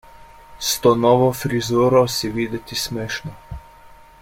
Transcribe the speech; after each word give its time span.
S 0.59 0.69
to 0.85 0.93
novo 1.01 1.27
frizuro 1.41 2.01
si 2.15 2.33
videti 2.39 2.79
smešna. 2.85 3.37